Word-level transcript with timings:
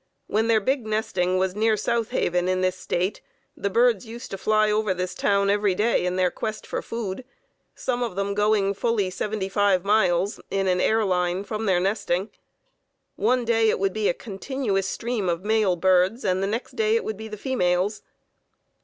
When 0.25 0.47
their 0.47 0.59
big 0.59 0.87
nesting 0.87 1.37
was 1.37 1.55
near 1.55 1.77
South 1.77 2.09
Haven 2.09 2.47
in 2.47 2.61
this 2.61 2.75
State, 2.75 3.21
the 3.55 3.69
birds 3.69 4.03
used 4.03 4.31
to 4.31 4.37
fly 4.39 4.71
over 4.71 4.95
this 4.95 5.13
town 5.13 5.51
every 5.51 5.75
day 5.75 6.07
in 6.07 6.15
their 6.15 6.31
quest 6.31 6.65
for 6.65 6.81
food, 6.81 7.23
some 7.75 8.01
of 8.01 8.15
them 8.15 8.33
going 8.33 8.73
fully 8.73 9.11
seventy 9.11 9.47
five 9.47 9.85
miles 9.85 10.39
in 10.49 10.65
an 10.67 10.81
air 10.81 11.05
line 11.05 11.43
from 11.43 11.67
their 11.67 11.79
nesting. 11.79 12.31
One 13.15 13.45
day 13.45 13.69
it 13.69 13.77
would 13.77 13.93
be 13.93 14.09
a 14.09 14.13
continuous 14.15 14.87
stream 14.89 15.29
of 15.29 15.45
male 15.45 15.75
birds 15.75 16.25
and 16.25 16.41
the 16.41 16.47
next 16.47 16.75
day 16.75 16.95
it 16.95 17.03
would 17.03 17.15
be 17.15 17.27
the 17.27 17.37
females. 17.37 18.01